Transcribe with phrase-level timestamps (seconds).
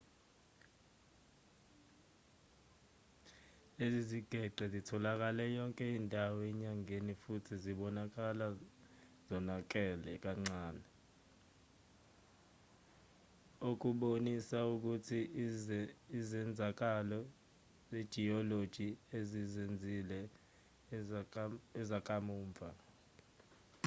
[3.77, 8.47] lezi zigeqe zitholakale yonke indawo enyangeni futhi zibonakala
[9.27, 10.85] zonakele kancane
[13.69, 15.19] okubonisa ukuthi
[16.19, 17.19] izenzakalo
[17.89, 18.87] zejiyoloji
[19.17, 20.19] ezizenzile
[21.81, 22.69] ezakamuva